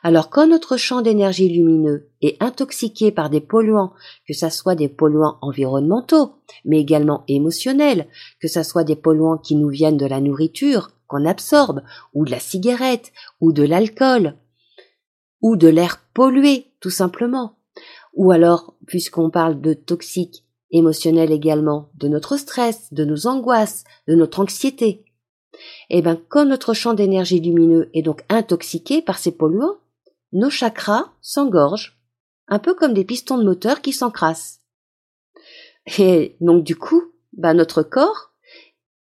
Alors 0.03 0.31
quand 0.31 0.47
notre 0.47 0.77
champ 0.77 1.01
d'énergie 1.01 1.49
lumineux 1.49 2.09
est 2.23 2.43
intoxiqué 2.43 3.13
par 3.13 3.31
des 3.31 3.41
polluants, 3.41 3.93
que 4.27 4.35
ce 4.35 4.49
soit 4.51 4.75
des 4.75 4.89
polluants 4.89 5.39
environnementaux, 5.43 6.35
mais 6.65 6.81
également 6.81 7.25
émotionnels, 7.29 8.09
que 8.41 8.49
ce 8.49 8.63
soit 8.63 8.85
des 8.85 8.97
polluants 8.97 9.39
qui 9.39 9.55
nous 9.55 9.69
viennent 9.69 9.97
de 9.97 10.07
la 10.07 10.21
nourriture 10.21 10.91
qu'on 11.07 11.27
absorbe, 11.27 11.83
ou 12.15 12.25
de 12.25 12.31
la 12.31 12.41
cigarette, 12.41 13.13
ou 13.41 13.53
de 13.53 13.65
l'alcool, 13.65 14.35
ou 15.43 15.57
de 15.57 15.69
l'air 15.69 16.01
pollué, 16.15 16.67
tout 16.81 16.91
simplement, 16.91 17.57
ou 18.15 18.31
alors, 18.31 18.75
puisqu'on 18.87 19.31
parle 19.31 19.61
de 19.61 19.75
toxiques 19.75 20.45
émotionnels 20.71 21.33
également, 21.33 21.91
de 21.95 22.09
notre 22.09 22.37
stress, 22.37 22.93
de 22.93 23.05
nos 23.05 23.27
angoisses, 23.27 23.85
de 24.07 24.15
notre 24.15 24.41
anxiété, 24.41 25.05
eh 25.89 26.03
bien, 26.03 26.21
quand 26.29 26.45
notre 26.45 26.75
champ 26.75 26.95
d'énergie 26.95 27.41
lumineux 27.41 27.91
est 27.95 28.03
donc 28.03 28.25
intoxiqué 28.29 29.03
par 29.03 29.19
ces 29.19 29.33
polluants, 29.33 29.79
nos 30.33 30.51
chakras 30.51 31.13
s'engorgent, 31.21 31.99
un 32.49 32.59
peu 32.59 32.75
comme 32.75 32.95
des 32.95 33.05
pistons 33.05 33.39
de 33.39 33.45
moteur 33.45 33.81
qui 33.81 33.93
s'encrassent. 33.93 34.61
Et 35.99 36.37
donc, 36.41 36.65
du 36.65 36.77
coup, 36.77 37.03
bah, 37.33 37.55
notre 37.55 37.83
corps 37.83 38.33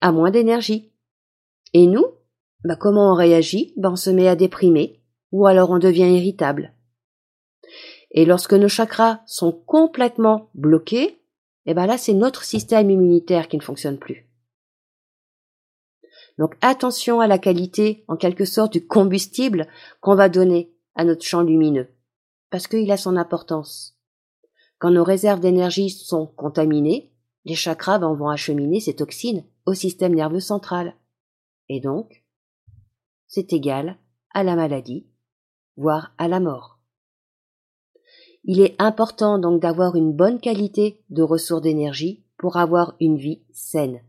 a 0.01 0.11
moins 0.11 0.31
d'énergie. 0.31 0.91
Et 1.73 1.87
nous, 1.87 2.05
bah, 2.63 2.75
comment 2.75 3.11
on 3.11 3.15
réagit? 3.15 3.73
Bah, 3.77 3.89
On 3.91 3.95
se 3.95 4.09
met 4.09 4.27
à 4.27 4.35
déprimer, 4.35 5.01
ou 5.31 5.47
alors 5.47 5.69
on 5.69 5.79
devient 5.79 6.15
irritable. 6.15 6.73
Et 8.11 8.25
lorsque 8.25 8.53
nos 8.53 8.69
chakras 8.69 9.21
sont 9.25 9.51
complètement 9.51 10.49
bloqués, 10.53 11.19
eh 11.65 11.73
ben 11.73 11.85
là, 11.85 11.97
c'est 11.97 12.13
notre 12.13 12.45
système 12.45 12.89
immunitaire 12.89 13.49
qui 13.49 13.57
ne 13.57 13.61
fonctionne 13.61 13.97
plus. 13.97 14.26
Donc 16.37 16.55
attention 16.61 17.19
à 17.19 17.27
la 17.27 17.39
qualité, 17.39 18.03
en 18.07 18.15
quelque 18.15 18.45
sorte, 18.45 18.73
du 18.73 18.85
combustible 18.85 19.67
qu'on 20.01 20.15
va 20.15 20.29
donner 20.29 20.73
à 20.95 21.03
notre 21.03 21.23
champ 21.23 21.41
lumineux, 21.41 21.87
parce 22.49 22.67
qu'il 22.67 22.91
a 22.91 22.97
son 22.97 23.17
importance. 23.17 23.97
Quand 24.79 24.91
nos 24.91 25.03
réserves 25.03 25.39
d'énergie 25.39 25.89
sont 25.89 26.27
contaminées, 26.27 27.11
les 27.45 27.55
chakras 27.55 27.99
ben, 27.99 28.13
vont 28.13 28.29
acheminer 28.29 28.79
ces 28.79 28.95
toxines 28.95 29.43
au 29.65 29.73
système 29.73 30.13
nerveux 30.13 30.39
central. 30.39 30.95
Et 31.69 31.79
donc, 31.79 32.23
c'est 33.27 33.53
égal 33.53 33.97
à 34.33 34.43
la 34.43 34.55
maladie, 34.55 35.07
voire 35.75 36.13
à 36.17 36.27
la 36.27 36.39
mort. 36.39 36.79
Il 38.43 38.61
est 38.61 38.75
important 38.79 39.39
donc 39.39 39.61
d'avoir 39.61 39.95
une 39.95 40.13
bonne 40.13 40.39
qualité 40.39 41.03
de 41.09 41.23
ressources 41.23 41.61
d'énergie 41.61 42.23
pour 42.37 42.57
avoir 42.57 42.95
une 42.99 43.17
vie 43.17 43.43
saine. 43.51 44.01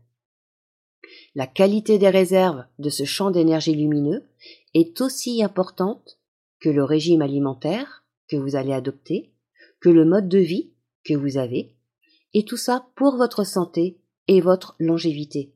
La 1.39 1.47
qualité 1.47 1.99
des 1.99 2.09
réserves 2.09 2.65
de 2.79 2.89
ce 2.89 3.05
champ 3.05 3.31
d'énergie 3.31 3.73
lumineux 3.73 4.25
est 4.73 4.99
aussi 4.99 5.41
importante 5.41 6.19
que 6.59 6.67
le 6.67 6.83
régime 6.83 7.21
alimentaire 7.21 8.03
que 8.27 8.35
vous 8.35 8.57
allez 8.57 8.73
adopter, 8.73 9.31
que 9.79 9.87
le 9.87 10.03
mode 10.03 10.27
de 10.27 10.39
vie 10.39 10.73
que 11.05 11.13
vous 11.13 11.37
avez, 11.37 11.77
et 12.33 12.43
tout 12.43 12.57
ça 12.57 12.87
pour 12.97 13.15
votre 13.15 13.45
santé 13.45 14.01
et 14.27 14.41
votre 14.41 14.75
longévité. 14.79 15.53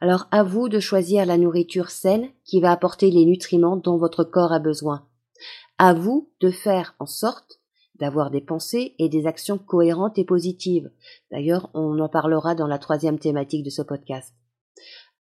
Alors 0.00 0.26
à 0.32 0.42
vous 0.42 0.68
de 0.68 0.80
choisir 0.80 1.26
la 1.26 1.38
nourriture 1.38 1.90
saine 1.90 2.30
qui 2.44 2.60
va 2.60 2.72
apporter 2.72 3.12
les 3.12 3.24
nutriments 3.24 3.76
dont 3.76 3.98
votre 3.98 4.24
corps 4.24 4.52
a 4.52 4.58
besoin. 4.58 5.06
À 5.78 5.94
vous 5.94 6.32
de 6.40 6.50
faire 6.50 6.96
en 6.98 7.06
sorte 7.06 7.60
d'avoir 8.00 8.32
des 8.32 8.40
pensées 8.40 8.96
et 8.98 9.08
des 9.08 9.28
actions 9.28 9.58
cohérentes 9.58 10.18
et 10.18 10.24
positives. 10.24 10.90
D'ailleurs, 11.30 11.70
on 11.72 12.00
en 12.00 12.08
parlera 12.08 12.56
dans 12.56 12.66
la 12.66 12.80
troisième 12.80 13.20
thématique 13.20 13.62
de 13.62 13.70
ce 13.70 13.82
podcast. 13.82 14.34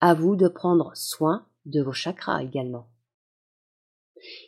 À 0.02 0.14
vous 0.14 0.36
de 0.36 0.48
prendre 0.48 0.92
soin 0.96 1.46
de 1.66 1.82
vos 1.82 1.94
chakras 1.94 2.44
également. 2.44 2.88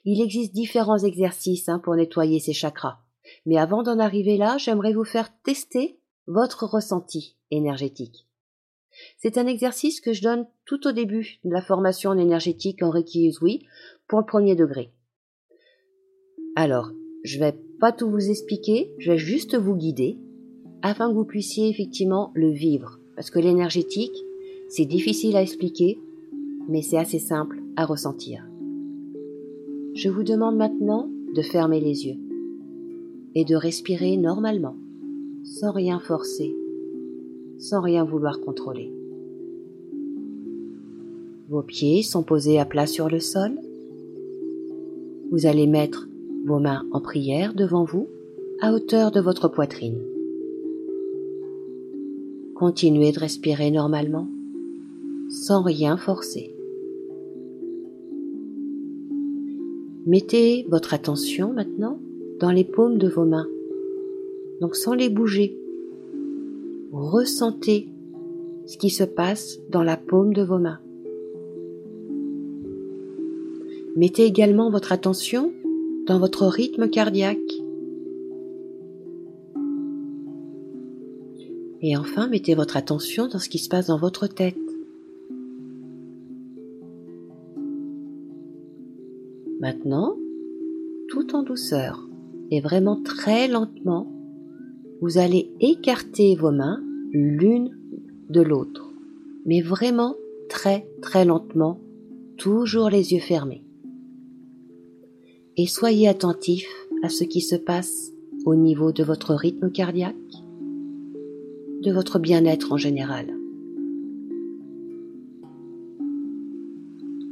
Il 0.03 0.21
existe 0.21 0.53
différents 0.53 0.97
exercices 0.97 1.69
hein, 1.69 1.79
pour 1.79 1.95
nettoyer 1.95 2.39
ces 2.39 2.53
chakras. 2.53 2.99
Mais 3.45 3.57
avant 3.57 3.83
d'en 3.83 3.99
arriver 3.99 4.37
là, 4.37 4.57
j'aimerais 4.57 4.93
vous 4.93 5.05
faire 5.05 5.29
tester 5.43 5.99
votre 6.27 6.65
ressenti 6.65 7.37
énergétique. 7.51 8.27
C'est 9.17 9.37
un 9.37 9.47
exercice 9.47 10.01
que 10.01 10.13
je 10.13 10.21
donne 10.21 10.47
tout 10.65 10.87
au 10.87 10.91
début 10.91 11.39
de 11.43 11.51
la 11.51 11.61
formation 11.61 12.11
en 12.11 12.17
énergétique 12.17 12.83
en 12.83 12.89
Reiki 12.89 13.27
Usui 13.27 13.65
pour 14.07 14.19
le 14.19 14.25
premier 14.25 14.55
degré. 14.55 14.91
Alors, 16.55 16.91
je 17.23 17.39
vais 17.39 17.55
pas 17.79 17.91
tout 17.91 18.09
vous 18.09 18.29
expliquer, 18.29 18.93
je 18.99 19.11
vais 19.11 19.17
juste 19.17 19.55
vous 19.55 19.75
guider 19.75 20.19
afin 20.81 21.09
que 21.09 21.15
vous 21.15 21.25
puissiez 21.25 21.69
effectivement 21.69 22.31
le 22.35 22.51
vivre. 22.51 22.99
Parce 23.15 23.31
que 23.31 23.39
l'énergétique, 23.39 24.15
c'est 24.75 24.85
difficile 24.85 25.35
à 25.35 25.43
expliquer, 25.43 25.99
mais 26.67 26.81
c'est 26.81 26.97
assez 26.97 27.19
simple 27.19 27.61
à 27.75 27.85
ressentir. 27.85 28.43
Je 29.93 30.09
vous 30.09 30.23
demande 30.23 30.57
maintenant 30.57 31.11
de 31.35 31.43
fermer 31.43 31.79
les 31.79 32.07
yeux 32.07 32.17
et 33.35 33.45
de 33.45 33.55
respirer 33.55 34.17
normalement, 34.17 34.75
sans 35.43 35.71
rien 35.71 35.99
forcer, 35.99 36.55
sans 37.59 37.81
rien 37.81 38.03
vouloir 38.03 38.41
contrôler. 38.41 38.91
Vos 41.49 41.61
pieds 41.61 42.01
sont 42.01 42.23
posés 42.23 42.57
à 42.57 42.65
plat 42.65 42.87
sur 42.87 43.09
le 43.09 43.19
sol. 43.19 43.51
Vous 45.29 45.45
allez 45.45 45.67
mettre 45.67 46.09
vos 46.47 46.57
mains 46.57 46.83
en 46.91 46.99
prière 46.99 47.53
devant 47.53 47.83
vous, 47.83 48.07
à 48.59 48.73
hauteur 48.73 49.11
de 49.11 49.21
votre 49.21 49.49
poitrine. 49.49 50.01
Continuez 52.55 53.11
de 53.11 53.19
respirer 53.19 53.69
normalement, 53.69 54.27
sans 55.33 55.63
rien 55.63 55.97
forcer. 55.97 56.55
Mettez 60.05 60.65
votre 60.69 60.93
attention 60.93 61.53
maintenant 61.53 61.99
dans 62.39 62.51
les 62.51 62.63
paumes 62.63 62.99
de 62.99 63.09
vos 63.09 63.25
mains, 63.25 63.47
donc 64.61 64.75
sans 64.75 64.93
les 64.93 65.09
bouger. 65.09 65.57
Ressentez 66.91 67.89
ce 68.67 68.77
qui 68.77 68.91
se 68.91 69.03
passe 69.03 69.59
dans 69.71 69.81
la 69.81 69.97
paume 69.97 70.33
de 70.33 70.43
vos 70.43 70.59
mains. 70.59 70.79
Mettez 73.95 74.25
également 74.25 74.69
votre 74.69 74.91
attention 74.91 75.51
dans 76.05 76.19
votre 76.19 76.45
rythme 76.45 76.89
cardiaque. 76.89 77.39
Et 81.81 81.97
enfin, 81.97 82.27
mettez 82.27 82.53
votre 82.53 82.77
attention 82.77 83.27
dans 83.27 83.39
ce 83.39 83.49
qui 83.49 83.57
se 83.57 83.69
passe 83.69 83.87
dans 83.87 83.97
votre 83.97 84.27
tête. 84.27 84.62
Maintenant, 89.63 90.17
tout 91.07 91.37
en 91.37 91.41
douceur 91.41 92.09
et 92.51 92.59
vraiment 92.59 93.01
très 93.01 93.47
lentement, 93.47 94.11
vous 94.99 95.17
allez 95.17 95.53
écarter 95.61 96.35
vos 96.35 96.51
mains 96.51 96.83
l'une 97.13 97.73
de 98.29 98.41
l'autre, 98.41 98.91
mais 99.45 99.61
vraiment 99.61 100.15
très 100.49 100.85
très 101.01 101.23
lentement, 101.23 101.79
toujours 102.35 102.89
les 102.89 103.13
yeux 103.13 103.21
fermés. 103.21 103.63
Et 105.55 105.65
soyez 105.65 106.09
attentif 106.09 106.67
à 107.01 107.07
ce 107.07 107.23
qui 107.23 107.39
se 107.39 107.55
passe 107.55 108.11
au 108.45 108.55
niveau 108.55 108.91
de 108.91 109.05
votre 109.05 109.33
rythme 109.33 109.71
cardiaque, 109.71 110.43
de 111.83 111.91
votre 111.93 112.19
bien-être 112.19 112.73
en 112.73 112.77
général. 112.77 113.27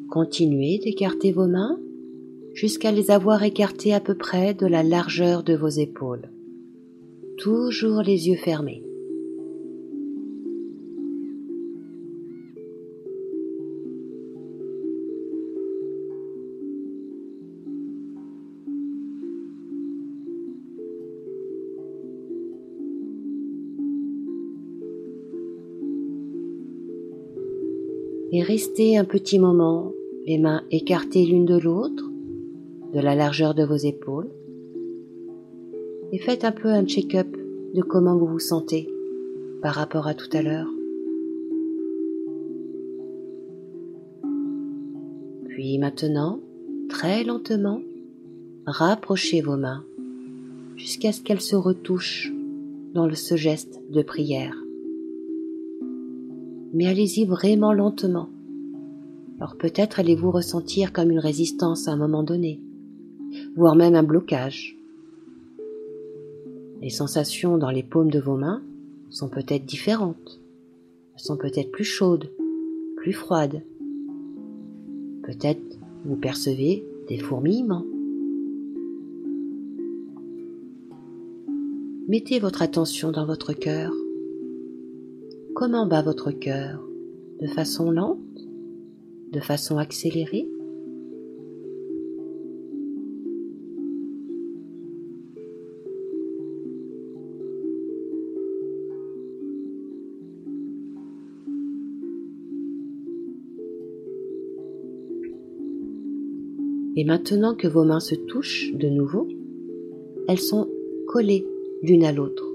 Continuez 0.10 0.80
d'écarter 0.82 1.34
vos 1.34 1.48
mains 1.48 1.78
jusqu'à 2.54 2.92
les 2.92 3.12
avoir 3.12 3.44
écartés 3.44 3.94
à 3.94 4.00
peu 4.00 4.16
près 4.16 4.54
de 4.54 4.68
la 4.68 4.84
largeur 4.84 5.44
de 5.44 5.56
vos 5.56 5.70
épaules. 5.70 6.30
Toujours 7.38 8.02
les 8.02 8.28
yeux 8.28 8.38
fermés. 8.38 8.84
Et 28.34 28.44
restez 28.44 28.98
un 28.98 29.04
petit 29.04 29.40
moment, 29.40 29.92
les 30.26 30.38
mains 30.38 30.64
écartées 30.72 31.26
l'une 31.26 31.46
de 31.46 31.58
l'autre, 31.58 32.11
de 32.94 33.00
la 33.00 33.16
largeur 33.16 33.54
de 33.54 33.64
vos 33.64 33.76
épaules 33.76 34.30
et 36.12 36.20
faites 36.20 36.44
un 36.44 36.52
peu 36.52 36.68
un 36.68 36.86
check-up 36.86 37.28
de 37.74 37.82
comment 37.82 38.18
vous 38.18 38.28
vous 38.28 38.40
sentez 38.40 38.90
par 39.62 39.76
rapport 39.76 40.08
à 40.08 40.14
tout 40.14 40.30
à 40.34 40.42
l'heure. 40.42 40.68
Puis 45.48 45.78
maintenant, 45.78 46.40
très 46.90 47.24
lentement, 47.24 47.82
rapprochez 48.66 49.42
vos 49.42 49.58
mains 49.58 49.86
jusqu'à 50.76 51.12
ce 51.12 51.22
qu'elles 51.22 51.42
se 51.42 51.56
retouchent 51.56 52.34
dans 52.94 53.10
ce 53.14 53.36
geste 53.36 53.82
de 53.90 54.02
prière. 54.02 54.56
Mais 56.74 56.88
allez-y 56.88 57.26
vraiment 57.26 57.74
lentement. 57.74 58.30
Alors 59.40 59.56
peut-être 59.58 60.00
allez-vous 60.00 60.32
ressentir 60.32 60.92
comme 60.92 61.12
une 61.12 61.20
résistance 61.20 61.88
à 61.88 61.92
un 61.92 61.98
moment 61.98 62.24
donné 62.24 62.60
voire 63.56 63.76
même 63.76 63.96
un 63.96 64.04
blocage. 64.04 64.78
Les 66.82 66.90
sensations 66.90 67.58
dans 67.58 67.70
les 67.70 67.84
paumes 67.84 68.10
de 68.10 68.20
vos 68.20 68.38
mains 68.38 68.64
sont 69.10 69.30
peut-être 69.30 69.66
différentes. 69.66 70.42
Elles 71.14 71.24
sont 71.24 71.38
peut-être 71.38 71.72
plus 71.72 71.84
chaudes, 71.84 72.32
plus 72.98 73.14
froides. 73.14 73.62
Peut-être 75.24 75.78
vous 76.06 76.16
percevez 76.16 76.84
des 77.08 77.20
fourmillements. 77.20 77.86
Mettez 82.08 82.40
votre 82.40 82.62
attention 82.62 83.12
dans 83.12 83.26
votre 83.26 83.54
cœur. 83.54 83.94
Comment 85.54 85.86
bat 85.86 86.02
votre 86.02 86.32
cœur 86.32 86.82
De 87.40 87.48
façon 87.48 87.92
lente 87.92 88.20
De 89.32 89.40
façon 89.40 89.78
accélérée 89.78 90.50
Et 107.02 107.04
maintenant 107.04 107.56
que 107.56 107.68
vos 107.68 107.84
mains 107.84 108.00
se 108.00 108.14
touchent 108.14 108.76
de 108.76 108.88
nouveau, 108.88 109.28
elles 110.28 110.38
sont 110.38 110.68
collées 111.08 111.48
l'une 111.82 112.04
à 112.04 112.12
l'autre. 112.12 112.46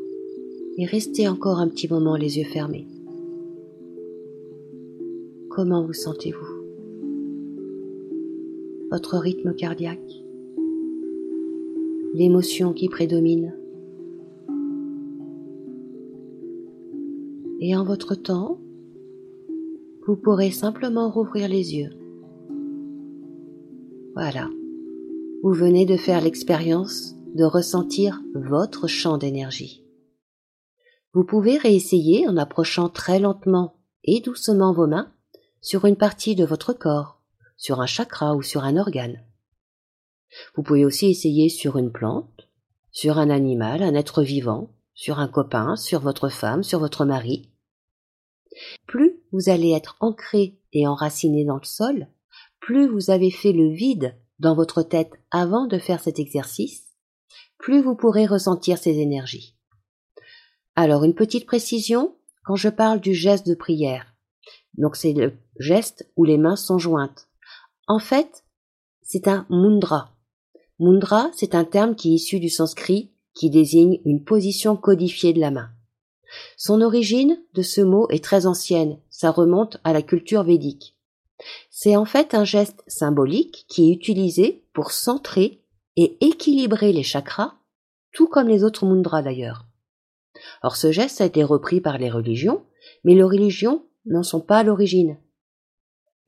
Et 0.78 0.86
restez 0.86 1.26
encore 1.26 1.58
un 1.58 1.66
petit 1.66 1.88
moment 1.88 2.14
les 2.14 2.38
yeux 2.38 2.44
fermés. 2.44 2.86
Comment 5.50 5.84
vous 5.84 5.94
sentez-vous? 5.94 6.46
Votre 8.92 9.16
rythme 9.18 9.52
cardiaque? 9.52 10.22
L'émotion 12.14 12.72
qui 12.72 12.88
prédomine? 12.88 13.52
Et 17.58 17.74
en 17.74 17.82
votre 17.82 18.14
temps, 18.14 18.60
vous 20.06 20.14
pourrez 20.14 20.52
simplement 20.52 21.10
rouvrir 21.10 21.48
les 21.48 21.74
yeux 21.74 21.90
voilà. 24.16 24.48
Vous 25.42 25.52
venez 25.52 25.84
de 25.84 25.98
faire 25.98 26.22
l'expérience 26.22 27.14
de 27.34 27.44
ressentir 27.44 28.22
votre 28.34 28.86
champ 28.86 29.18
d'énergie. 29.18 29.84
Vous 31.12 31.22
pouvez 31.22 31.58
réessayer 31.58 32.26
en 32.26 32.38
approchant 32.38 32.88
très 32.88 33.18
lentement 33.18 33.76
et 34.04 34.20
doucement 34.20 34.72
vos 34.72 34.86
mains 34.86 35.12
sur 35.60 35.84
une 35.84 35.96
partie 35.96 36.34
de 36.34 36.46
votre 36.46 36.72
corps, 36.72 37.20
sur 37.58 37.82
un 37.82 37.86
chakra 37.86 38.34
ou 38.34 38.40
sur 38.40 38.64
un 38.64 38.78
organe. 38.78 39.22
Vous 40.54 40.62
pouvez 40.62 40.86
aussi 40.86 41.10
essayer 41.10 41.50
sur 41.50 41.76
une 41.76 41.92
plante, 41.92 42.48
sur 42.92 43.18
un 43.18 43.28
animal, 43.28 43.82
un 43.82 43.94
être 43.94 44.22
vivant, 44.22 44.70
sur 44.94 45.18
un 45.18 45.28
copain, 45.28 45.76
sur 45.76 46.00
votre 46.00 46.30
femme, 46.30 46.62
sur 46.62 46.78
votre 46.78 47.04
mari. 47.04 47.50
Plus 48.86 49.20
vous 49.32 49.50
allez 49.50 49.72
être 49.72 49.98
ancré 50.00 50.58
et 50.72 50.86
enraciné 50.86 51.44
dans 51.44 51.58
le 51.58 51.66
sol, 51.66 52.08
plus 52.66 52.88
vous 52.88 53.10
avez 53.10 53.30
fait 53.30 53.52
le 53.52 53.72
vide 53.72 54.16
dans 54.40 54.56
votre 54.56 54.82
tête 54.82 55.12
avant 55.30 55.68
de 55.68 55.78
faire 55.78 56.00
cet 56.00 56.18
exercice, 56.18 56.82
plus 57.58 57.80
vous 57.80 57.94
pourrez 57.94 58.26
ressentir 58.26 58.76
ces 58.76 58.98
énergies. 58.98 59.54
Alors 60.74 61.04
une 61.04 61.14
petite 61.14 61.46
précision 61.46 62.16
quand 62.44 62.56
je 62.56 62.68
parle 62.68 63.00
du 63.00 63.14
geste 63.14 63.46
de 63.46 63.54
prière. 63.54 64.16
Donc 64.78 64.96
c'est 64.96 65.12
le 65.12 65.34
geste 65.60 66.10
où 66.16 66.24
les 66.24 66.38
mains 66.38 66.56
sont 66.56 66.76
jointes. 66.76 67.28
En 67.86 68.00
fait, 68.00 68.42
c'est 69.00 69.28
un 69.28 69.46
mudra. 69.48 70.16
Mudra, 70.80 71.30
c'est 71.36 71.54
un 71.54 71.64
terme 71.64 71.94
qui 71.94 72.10
est 72.10 72.16
issu 72.16 72.40
du 72.40 72.48
sanskrit 72.48 73.12
qui 73.32 73.48
désigne 73.48 74.00
une 74.04 74.24
position 74.24 74.76
codifiée 74.76 75.32
de 75.32 75.40
la 75.40 75.52
main. 75.52 75.70
Son 76.56 76.80
origine 76.80 77.38
de 77.54 77.62
ce 77.62 77.80
mot 77.80 78.08
est 78.10 78.24
très 78.24 78.44
ancienne, 78.44 78.98
ça 79.08 79.30
remonte 79.30 79.78
à 79.84 79.92
la 79.92 80.02
culture 80.02 80.42
védique. 80.42 80.95
C'est 81.70 81.96
en 81.96 82.04
fait 82.04 82.34
un 82.34 82.44
geste 82.44 82.82
symbolique 82.86 83.66
qui 83.68 83.90
est 83.90 83.94
utilisé 83.94 84.64
pour 84.72 84.90
centrer 84.90 85.62
et 85.96 86.16
équilibrer 86.20 86.92
les 86.92 87.02
chakras, 87.02 87.54
tout 88.12 88.28
comme 88.28 88.48
les 88.48 88.64
autres 88.64 88.86
mudras 88.86 89.22
d'ailleurs. 89.22 89.66
Or 90.62 90.76
ce 90.76 90.92
geste 90.92 91.20
a 91.20 91.26
été 91.26 91.42
repris 91.42 91.80
par 91.80 91.98
les 91.98 92.10
religions, 92.10 92.62
mais 93.04 93.14
les 93.14 93.22
religions 93.22 93.84
n'en 94.04 94.22
sont 94.22 94.40
pas 94.40 94.58
à 94.58 94.62
l'origine. 94.62 95.16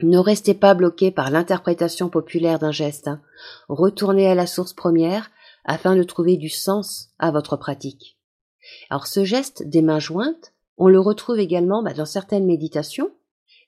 Ne 0.01 0.19
restez 0.19 0.55
pas 0.55 0.75
bloqué 0.75 1.11
par 1.11 1.31
l'interprétation 1.31 2.09
populaire 2.09 2.59
d'un 2.59 2.71
geste. 2.71 3.09
Hein. 3.09 3.21
Retournez 3.69 4.29
à 4.29 4.35
la 4.35 4.47
source 4.47 4.73
première 4.73 5.31
afin 5.65 5.97
de 5.97 6.03
trouver 6.03 6.37
du 6.37 6.49
sens 6.49 7.11
à 7.19 7.31
votre 7.31 7.57
pratique. 7.57 8.17
Alors 8.91 9.07
ce 9.07 9.25
geste 9.25 9.67
des 9.67 9.83
mains 9.83 9.99
jointes, 9.99 10.53
on 10.77 10.89
le 10.89 11.01
retrouve 11.01 11.41
également 11.41 11.83
bah, 11.83 11.95
dans 11.95 12.07
certaines 12.07 12.47
méditations, 12.47 13.11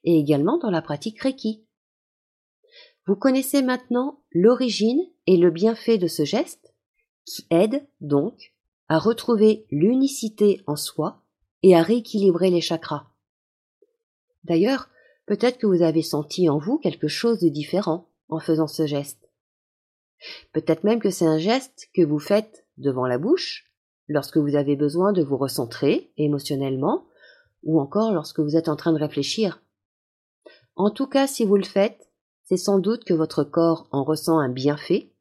et 0.04 0.18
également 0.18 0.58
dans 0.58 0.70
la 0.70 0.82
pratique 0.82 1.20
Reiki. 1.20 1.64
Vous 3.06 3.16
connaissez 3.16 3.62
maintenant 3.62 4.22
l'origine 4.32 5.00
et 5.26 5.36
le 5.36 5.50
bienfait 5.50 5.98
de 5.98 6.06
ce 6.06 6.24
geste 6.24 6.74
qui 7.24 7.46
aide 7.50 7.86
donc 8.00 8.54
à 8.88 8.98
retrouver 8.98 9.66
l'unicité 9.70 10.62
en 10.66 10.76
soi 10.76 11.22
et 11.62 11.74
à 11.74 11.82
rééquilibrer 11.82 12.50
les 12.50 12.60
chakras. 12.60 13.06
D'ailleurs, 14.44 14.88
peut-être 15.26 15.58
que 15.58 15.66
vous 15.66 15.82
avez 15.82 16.02
senti 16.02 16.48
en 16.48 16.58
vous 16.58 16.78
quelque 16.78 17.08
chose 17.08 17.40
de 17.40 17.48
différent 17.48 18.08
en 18.28 18.40
faisant 18.40 18.66
ce 18.66 18.86
geste. 18.86 19.30
Peut-être 20.52 20.84
même 20.84 21.00
que 21.00 21.10
c'est 21.10 21.26
un 21.26 21.38
geste 21.38 21.88
que 21.94 22.02
vous 22.02 22.18
faites 22.18 22.66
devant 22.76 23.06
la 23.06 23.18
bouche 23.18 23.70
lorsque 24.08 24.38
vous 24.38 24.56
avez 24.56 24.76
besoin 24.76 25.12
de 25.12 25.22
vous 25.22 25.36
recentrer 25.36 26.12
émotionnellement 26.16 27.06
ou 27.62 27.80
encore 27.80 28.12
lorsque 28.12 28.40
vous 28.40 28.56
êtes 28.56 28.68
en 28.68 28.76
train 28.76 28.92
de 28.92 28.98
réfléchir 28.98 29.62
en 30.80 30.90
tout 30.90 31.06
cas, 31.06 31.26
si 31.26 31.44
vous 31.44 31.56
le 31.56 31.64
faites, 31.64 32.08
c'est 32.44 32.56
sans 32.56 32.78
doute 32.78 33.04
que 33.04 33.12
votre 33.12 33.44
corps 33.44 33.86
en 33.92 34.02
ressent 34.02 34.38
un 34.38 34.48
bienfait, 34.48 35.12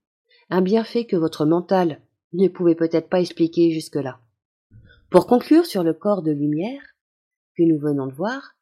un 0.49 0.61
bienfait 0.61 1.05
que 1.05 1.17
votre 1.17 1.45
mental 1.45 2.01
ne 2.31 2.47
pouvait 2.47 2.75
peut-être 2.75 3.09
pas 3.09 3.19
expliquer 3.19 3.71
jusque-là. 3.71 4.21
Pour 5.09 5.27
conclure 5.27 5.65
sur 5.65 5.83
le 5.83 5.93
corps 5.93 6.21
de 6.21 6.31
lumière 6.31 6.81
que 7.57 7.63
nous 7.63 7.77
venons 7.77 8.07
de 8.07 8.13
voir, 8.13 8.55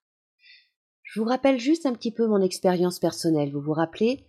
je 1.03 1.19
vous 1.19 1.27
rappelle 1.27 1.59
juste 1.59 1.85
un 1.85 1.93
petit 1.93 2.11
peu 2.11 2.25
mon 2.25 2.41
expérience 2.41 2.97
personnelle. 2.97 3.51
Vous 3.51 3.61
vous 3.61 3.73
rappelez, 3.73 4.25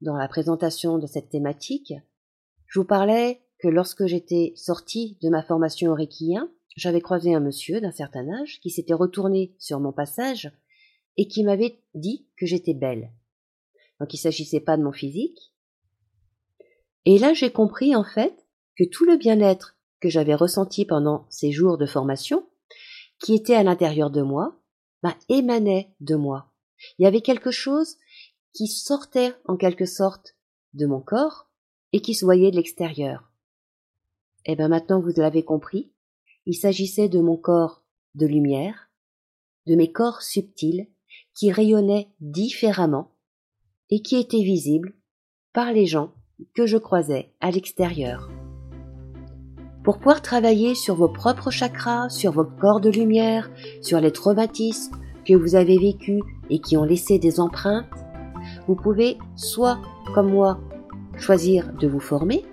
dans 0.00 0.16
la 0.16 0.28
présentation 0.28 0.98
de 0.98 1.08
cette 1.08 1.28
thématique, 1.28 1.92
je 2.66 2.78
vous 2.78 2.86
parlais 2.86 3.42
que 3.58 3.68
lorsque 3.68 4.06
j'étais 4.06 4.52
sortie 4.54 5.18
de 5.22 5.28
ma 5.28 5.42
formation 5.42 5.90
au 5.90 5.98
j'avais 6.76 7.00
croisé 7.00 7.34
un 7.34 7.40
monsieur 7.40 7.80
d'un 7.80 7.90
certain 7.90 8.28
âge 8.28 8.60
qui 8.60 8.70
s'était 8.70 8.94
retourné 8.94 9.56
sur 9.58 9.80
mon 9.80 9.92
passage 9.92 10.52
et 11.16 11.28
qui 11.28 11.44
m'avait 11.44 11.80
dit 11.94 12.26
que 12.36 12.46
j'étais 12.46 12.74
belle. 12.74 13.12
Donc 14.00 14.12
il 14.14 14.18
s'agissait 14.18 14.60
pas 14.60 14.76
de 14.76 14.82
mon 14.82 14.92
physique. 14.92 15.52
Et 17.04 17.18
là 17.18 17.34
j'ai 17.34 17.50
compris 17.50 17.94
en 17.94 18.04
fait 18.04 18.46
que 18.76 18.84
tout 18.84 19.04
le 19.04 19.16
bien-être 19.16 19.76
que 20.00 20.08
j'avais 20.08 20.34
ressenti 20.34 20.84
pendant 20.84 21.26
ces 21.30 21.50
jours 21.52 21.78
de 21.78 21.86
formation, 21.86 22.46
qui 23.18 23.34
était 23.34 23.54
à 23.54 23.62
l'intérieur 23.62 24.10
de 24.10 24.22
moi, 24.22 24.60
bah, 25.02 25.16
émanait 25.28 25.94
de 26.00 26.16
moi. 26.16 26.52
Il 26.98 27.04
y 27.04 27.06
avait 27.06 27.22
quelque 27.22 27.50
chose 27.50 27.96
qui 28.52 28.66
sortait 28.66 29.34
en 29.46 29.56
quelque 29.56 29.86
sorte 29.86 30.36
de 30.74 30.86
mon 30.86 31.00
corps 31.00 31.48
et 31.92 32.00
qui 32.00 32.14
se 32.14 32.24
voyait 32.24 32.50
de 32.50 32.56
l'extérieur. 32.56 33.30
Eh 34.44 34.56
bien 34.56 34.68
maintenant 34.68 35.00
vous 35.00 35.12
l'avez 35.16 35.44
compris, 35.44 35.92
il 36.44 36.54
s'agissait 36.54 37.08
de 37.08 37.20
mon 37.20 37.36
corps 37.36 37.82
de 38.14 38.26
lumière, 38.26 38.90
de 39.66 39.74
mes 39.74 39.90
corps 39.90 40.22
subtils 40.22 40.88
qui 41.36 41.52
rayonnait 41.52 42.08
différemment 42.20 43.12
et 43.90 44.00
qui 44.00 44.16
était 44.16 44.42
visible 44.42 44.94
par 45.52 45.72
les 45.72 45.86
gens 45.86 46.12
que 46.54 46.66
je 46.66 46.78
croisais 46.78 47.32
à 47.40 47.50
l'extérieur. 47.50 48.30
Pour 49.84 49.98
pouvoir 49.98 50.20
travailler 50.20 50.74
sur 50.74 50.96
vos 50.96 51.08
propres 51.08 51.50
chakras, 51.50 52.08
sur 52.08 52.32
vos 52.32 52.44
corps 52.44 52.80
de 52.80 52.90
lumière, 52.90 53.50
sur 53.80 54.00
les 54.00 54.10
traumatismes 54.10 54.96
que 55.24 55.34
vous 55.34 55.54
avez 55.54 55.78
vécus 55.78 56.22
et 56.50 56.58
qui 56.58 56.76
ont 56.76 56.84
laissé 56.84 57.18
des 57.18 57.38
empreintes, 57.38 57.86
vous 58.66 58.74
pouvez 58.74 59.16
soit, 59.36 59.78
comme 60.14 60.32
moi, 60.32 60.58
choisir 61.18 61.72
de 61.74 61.86
vous 61.86 62.00
former 62.00 62.44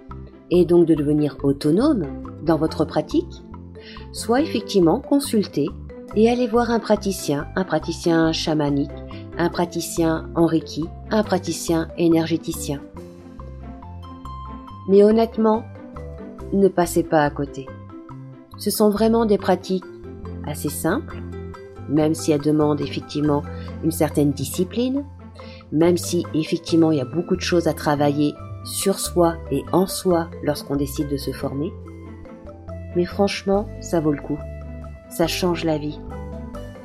et 0.52 0.66
donc 0.66 0.86
de 0.86 0.94
devenir 0.94 1.38
autonome 1.44 2.06
dans 2.44 2.58
votre 2.58 2.86
pratique, 2.86 3.44
soit 4.12 4.42
effectivement 4.42 5.00
consulter 5.00 5.68
et 6.16 6.30
aller 6.30 6.48
voir 6.48 6.70
un 6.70 6.80
praticien, 6.80 7.48
un 7.56 7.64
praticien 7.64 8.32
chamanique, 8.32 8.92
un 9.38 9.50
praticien 9.50 10.30
en 10.36 10.48
un 11.10 11.24
praticien 11.24 11.88
énergéticien. 11.98 12.82
Mais 14.88 15.04
honnêtement, 15.04 15.64
ne 16.52 16.68
passez 16.68 17.04
pas 17.04 17.24
à 17.24 17.30
côté. 17.30 17.68
Ce 18.58 18.70
sont 18.70 18.90
vraiment 18.90 19.26
des 19.26 19.38
pratiques 19.38 19.86
assez 20.46 20.70
simples, 20.70 21.18
même 21.90 22.14
si 22.14 22.32
elles 22.32 22.42
demandent 22.42 22.82
effectivement 22.82 23.44
une 23.84 23.92
certaine 23.92 24.32
discipline, 24.32 25.06
même 25.72 25.98
si 25.98 26.26
effectivement 26.34 26.92
il 26.92 27.00
y 27.00 27.02
a 27.02 27.06
beaucoup 27.06 27.36
de 27.36 27.42
choses 27.42 27.68
à 27.68 27.74
travailler 27.74 28.36
sur 28.64 29.00
soi 29.00 29.36
et 29.52 29.64
en 29.72 29.88
soi 29.88 30.30
lorsqu'on 30.44 30.76
décide 30.76 31.10
de 31.10 31.18
se 31.18 31.32
former. 31.32 31.74
Mais 32.96 33.06
franchement, 33.06 33.68
ça 33.82 34.00
vaut 34.00 34.12
le 34.12 34.22
coup. 34.22 34.38
Ça 35.16 35.28
change 35.28 35.64
la 35.64 35.78
vie. 35.78 36.00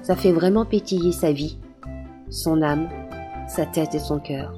Ça 0.02 0.14
fait 0.14 0.32
vraiment 0.32 0.66
pétiller 0.66 1.12
sa 1.12 1.32
vie, 1.32 1.58
son 2.28 2.60
âme, 2.60 2.88
sa 3.48 3.64
tête 3.64 3.94
et 3.94 3.98
son 3.98 4.18
cœur. 4.18 4.52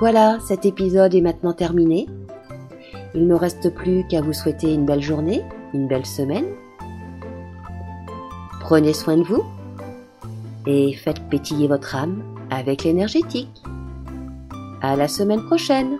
Voilà, 0.00 0.38
cet 0.46 0.66
épisode 0.66 1.14
est 1.14 1.22
maintenant 1.22 1.54
terminé. 1.54 2.06
Il 3.14 3.26
ne 3.26 3.34
reste 3.34 3.74
plus 3.74 4.06
qu'à 4.06 4.20
vous 4.20 4.34
souhaiter 4.34 4.74
une 4.74 4.84
belle 4.84 5.00
journée, 5.00 5.42
une 5.72 5.88
belle 5.88 6.04
semaine. 6.04 6.46
Prenez 8.60 8.92
soin 8.92 9.16
de 9.16 9.22
vous 9.22 9.44
et 10.66 10.92
faites 10.92 11.26
pétiller 11.30 11.68
votre 11.68 11.96
âme 11.96 12.22
avec 12.50 12.84
l'énergétique. 12.84 13.62
À 14.82 14.94
la 14.94 15.08
semaine 15.08 15.44
prochaine! 15.46 15.96